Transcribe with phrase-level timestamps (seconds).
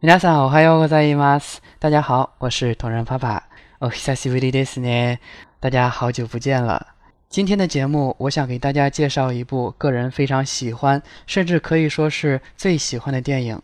[0.00, 3.42] 大家好，我还有我在 imas，大家好，我是同仁爸爸，
[3.80, 5.18] 我是西尾蒂斯呢，
[5.58, 6.94] 大家好久不见了。
[7.28, 13.60] 今天的节目，我想给大家介绍一部个人非常喜欢，甚至可以说是最喜欢的电影，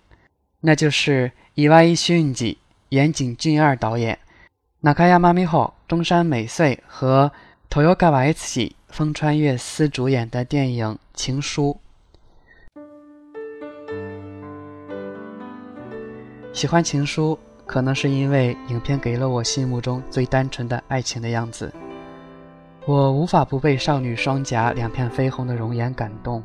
[0.62, 2.58] 那就是以万一迅吉、
[2.88, 4.18] 岩井俊二导演、
[4.80, 7.30] 那卡亚马美浩、中山美穗和
[7.70, 11.78] t o 土屋加 a 一子、风川悦司主演的电影《情书》。
[16.54, 17.36] 喜欢情书，
[17.66, 21.70] 可能是因为影片给了我心目中最单纯的爱情的样子。
[22.86, 26.40] 我无法不被少女双颊两片绯红的容颜感动，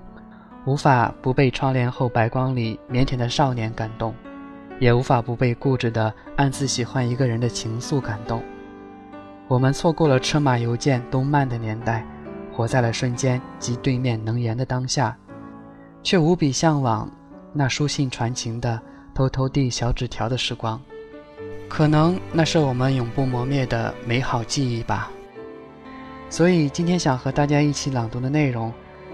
[0.65, 4.11] 无法不被窗帘后白光里腼腆的少年感动，
[4.79, 8.41] 也无法不被固执的暗自喜欢一个人的情愫感动。
[9.47, 12.03] 我们错过了车马邮件都慢的年代，
[12.51, 15.15] 活在了瞬间及对面能言的当下，
[16.01, 17.07] 却无比向往
[17.53, 18.81] 那书信传情的。
[19.19, 20.81] 偷偷递小纸条的时光，
[21.67, 25.11] 可能那是我们永不磨灭的美好记忆吧。
[26.29, 28.71] 所以今天想和大家一起朗读的内容，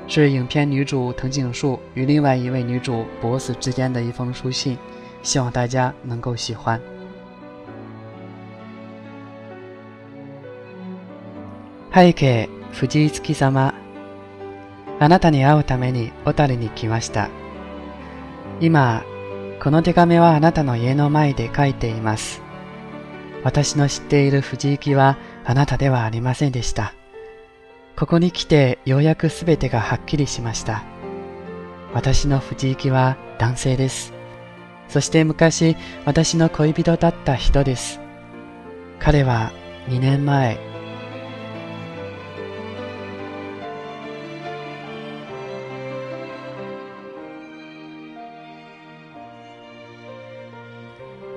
[0.07, 4.77] 是影片女主藤井树与另外一位女主博子之间的一封书信，
[5.23, 6.79] 希望大家能够喜欢。
[11.91, 13.73] Hi,ke f u j i t s k i s a m a
[14.99, 17.27] あなたに会うために小谷に来ました。
[18.59, 19.01] 今。
[19.65, 22.43] この手紙はあなたの家の前で書いています。
[23.43, 26.93] 私の知っている藤行はあなたではありませんでした。
[27.95, 30.83] ここに来てようやく全てがはっきりしました。
[31.95, 34.13] 私の藤行は男性です。
[34.87, 37.99] そして昔私の恋人だった人です。
[38.99, 39.51] 彼は
[39.87, 40.59] 2年前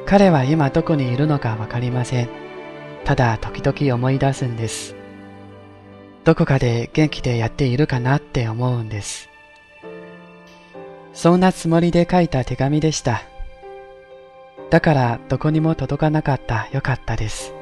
[0.09, 2.31] 彼は今どこにいるのかわかりません。
[3.05, 4.97] ただ時々思い出すんです。
[6.25, 9.29] どこかで元気でやっているかなって思うんです。
[11.13, 13.21] そんなつもりで書いた手紙でした。
[14.71, 17.53] だからどこにも届かなかったよかったです。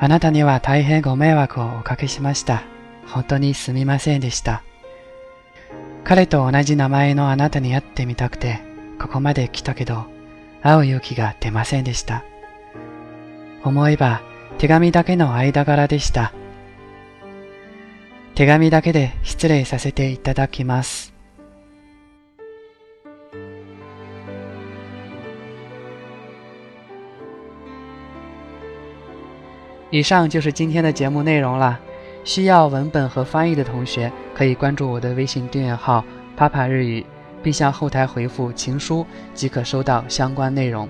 [0.00, 2.64] あなたには大変ご迷惑をおかけしました。
[3.06, 4.64] 本当にすみませんでした。
[6.02, 8.66] 彼と同じ名前のあなたに会ってみたくて
[9.00, 10.04] ここまで来たけど、
[10.62, 12.24] 会う勇気が出ませんでした。
[13.64, 14.20] 思えば、
[14.58, 16.32] 手紙だけの間柄でした。
[18.34, 21.12] 手紙だけで失礼させていただきます。
[29.90, 31.78] 以上就是今天的节目内容了。
[32.24, 36.04] 需要文本和翻译的同学，可以关注我的微信订阅号
[36.36, 37.06] “帕帕日语”。
[37.42, 40.88] 并向后台回复“情书”即可收到相关内容。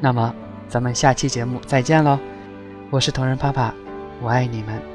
[0.00, 0.34] 那么，
[0.68, 2.18] 咱们下期节目再见喽！
[2.90, 3.74] 我是同人爸爸，
[4.22, 4.93] 我爱你们。